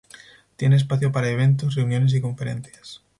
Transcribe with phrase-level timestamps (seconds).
[0.55, 3.03] Tiene espacio para eventos, reuniones y conferencias.